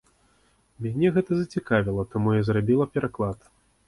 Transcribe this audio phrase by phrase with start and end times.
[0.85, 3.39] Мяне гэта зацікавіла, таму я зрабіла пераклад.